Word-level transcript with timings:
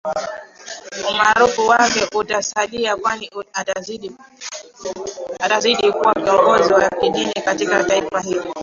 umaarufu 1.09 1.67
wake 1.67 2.07
utasalia 2.15 2.95
kwani 2.97 3.29
atazaidi 5.39 5.91
kuwa 5.91 6.13
kiongozi 6.13 6.73
wa 6.73 6.89
kidini 6.89 7.33
katika 7.33 7.83
taifa 7.83 8.19
hilo 8.19 8.53